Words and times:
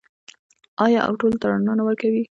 آیا 0.85 0.99
او 1.07 1.13
ټولو 1.19 1.37
ته 1.41 1.45
رڼا 1.51 1.73
نه 1.79 1.83
ورکوي؟ 1.85 2.23